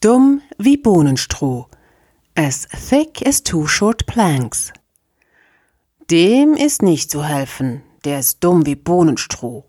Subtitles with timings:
[0.00, 1.66] Dumm wie Bohnenstroh.
[2.36, 4.72] As thick as two short planks.
[6.08, 9.64] Dem ist nicht zu helfen, der ist dumm wie Bohnenstroh.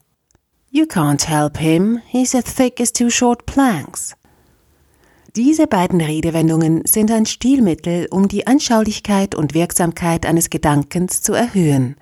[0.70, 4.16] You can't help him, he's as thick as two short planks.
[5.36, 11.96] Diese beiden Redewendungen sind ein Stilmittel, um die Anschaulichkeit und Wirksamkeit eines Gedankens zu erhöhen.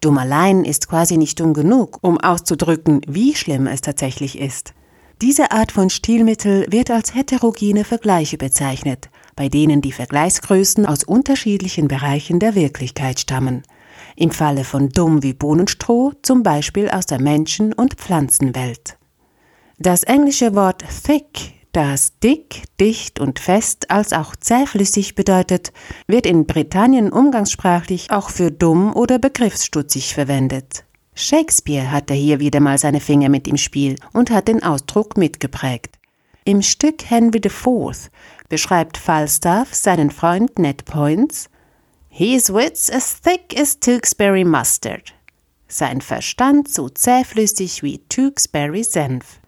[0.00, 4.74] Dumm allein ist quasi nicht dumm genug, um auszudrücken, wie schlimm es tatsächlich ist.
[5.20, 11.88] Diese Art von Stilmittel wird als heterogene Vergleiche bezeichnet, bei denen die Vergleichsgrößen aus unterschiedlichen
[11.88, 13.64] Bereichen der Wirklichkeit stammen.
[14.14, 18.96] Im Falle von dumm wie Bohnenstroh zum Beispiel aus der Menschen- und Pflanzenwelt.
[19.78, 25.72] Das englische Wort thick, das dick, dicht und fest als auch zähflüssig bedeutet,
[26.06, 30.84] wird in Britannien umgangssprachlich auch für dumm oder begriffsstutzig verwendet.
[31.20, 35.98] Shakespeare hatte hier wieder mal seine Finger mit im Spiel und hat den Ausdruck mitgeprägt.
[36.44, 38.08] Im Stück Henry IV
[38.48, 41.50] beschreibt Falstaff seinen Freund Ned Points
[42.08, 45.12] His wits as thick as Tewkesbury mustard.
[45.66, 49.40] Sein Verstand so zähflüssig wie Tewkesbury Senf.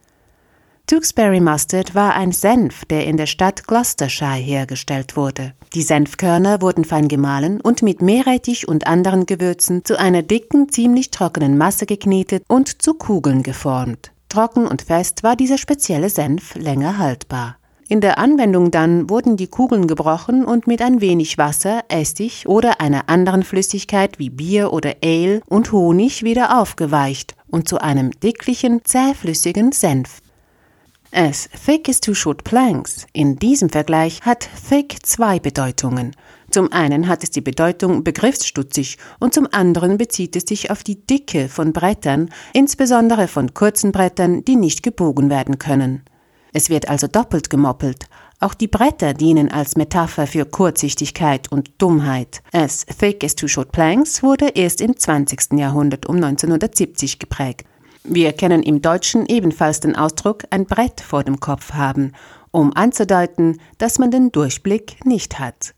[0.90, 5.52] Tewkesbury Mustard war ein Senf, der in der Stadt Gloucestershire hergestellt wurde.
[5.72, 11.12] Die Senfkörner wurden fein gemahlen und mit Meerrettich und anderen Gewürzen zu einer dicken, ziemlich
[11.12, 14.10] trockenen Masse geknetet und zu Kugeln geformt.
[14.28, 17.56] Trocken und fest war dieser spezielle Senf länger haltbar.
[17.88, 22.80] In der Anwendung dann wurden die Kugeln gebrochen und mit ein wenig Wasser, Essig oder
[22.80, 28.84] einer anderen Flüssigkeit wie Bier oder Ale und Honig wieder aufgeweicht und zu einem dicklichen,
[28.84, 30.20] zähflüssigen Senf
[31.12, 33.04] As thick as two short planks.
[33.12, 36.14] In diesem Vergleich hat thick zwei Bedeutungen.
[36.50, 41.04] Zum einen hat es die Bedeutung begriffsstutzig und zum anderen bezieht es sich auf die
[41.04, 46.02] Dicke von Brettern, insbesondere von kurzen Brettern, die nicht gebogen werden können.
[46.52, 48.06] Es wird also doppelt gemoppelt.
[48.38, 52.40] Auch die Bretter dienen als Metapher für Kurzsichtigkeit und Dummheit.
[52.52, 55.58] As thick as two short planks wurde erst im 20.
[55.58, 57.66] Jahrhundert um 1970 geprägt.
[58.02, 62.12] Wir kennen im Deutschen ebenfalls den Ausdruck ein Brett vor dem Kopf haben,
[62.50, 65.74] um anzudeuten, dass man den Durchblick nicht hat.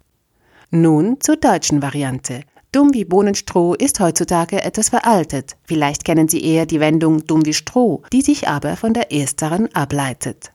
[0.71, 2.45] Nun zur deutschen Variante.
[2.71, 5.57] Dumm wie Bohnenstroh ist heutzutage etwas veraltet.
[5.65, 9.69] Vielleicht kennen Sie eher die Wendung dumm wie Stroh, die sich aber von der ersteren
[9.75, 10.53] ableitet.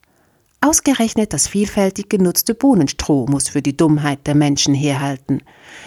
[0.59, 5.43] Ausgerechnet das vielfältig genutzte Bohnenstroh muss für die Dummheit der Menschen herhalten.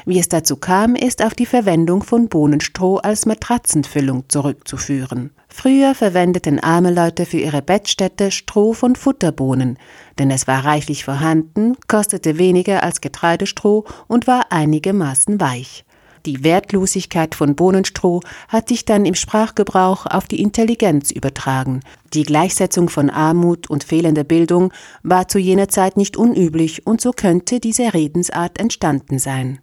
[0.07, 5.31] Wie es dazu kam, ist auf die Verwendung von Bohnenstroh als Matratzenfüllung zurückzuführen.
[5.53, 9.79] Früher verwendeten arme Leute für ihre Bettstätte Stroh von Futterbohnen,
[10.19, 15.85] denn es war reichlich vorhanden, kostete weniger als Getreidestroh und war einigermaßen weich.
[16.27, 21.81] Die Wertlosigkeit von Bohnenstroh hat sich dann im Sprachgebrauch auf die Intelligenz übertragen.
[22.15, 24.73] Die Gleichsetzung von Armut und fehlender Bildung
[25.03, 29.61] war zu jener Zeit nicht unüblich und so könnte diese Redensart entstanden sein.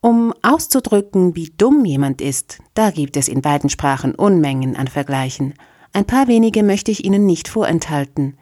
[0.00, 5.54] Um auszudrücken, wie dumm jemand ist, da gibt es in beiden Sprachen Unmengen an Vergleichen.
[5.92, 8.38] Ein paar wenige möchte ich Ihnen nicht vorenthalten.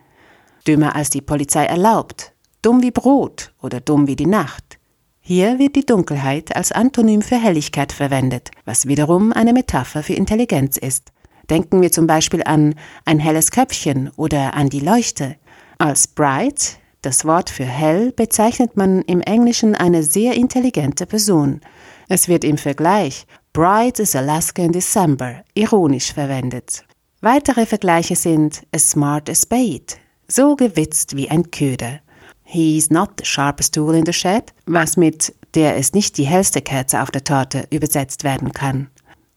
[0.66, 4.78] Dümmer als die Polizei erlaubt, dumm wie Brot oder dumm wie die Nacht.
[5.20, 10.76] Hier wird die Dunkelheit als Antonym für Helligkeit verwendet, was wiederum eine Metapher für Intelligenz
[10.76, 11.10] ist.
[11.48, 12.74] Denken wir zum Beispiel an
[13.06, 15.36] ein helles Köpfchen oder an die Leuchte.
[15.78, 21.60] Als bright das Wort für hell bezeichnet man im Englischen eine sehr intelligente Person.
[22.08, 26.84] Es wird im Vergleich Bright as Alaska in December ironisch verwendet.
[27.20, 32.00] Weitere Vergleiche sind as smart as bait, so gewitzt wie ein Köder.
[32.42, 36.60] He's not the sharpest tool in the shed, was mit der ist nicht die hellste
[36.60, 38.90] Kerze auf der Torte übersetzt werden kann.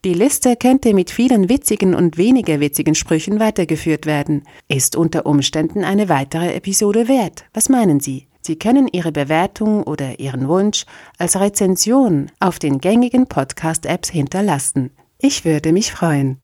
[0.06, 4.44] Die Liste könnte mit vielen witzigen und weniger witzigen Sprüchen weitergeführt werden.
[4.70, 7.44] Ist unter Umständen eine weitere Episode wert.
[7.54, 8.28] Was meinen Sie?
[8.40, 10.86] Sie können Ihre Bewertung oder Ihren Wunsch
[11.18, 14.92] als Rezension auf den gängigen Podcast-Apps hinterlassen.
[15.18, 16.38] Ich würde mich freuen.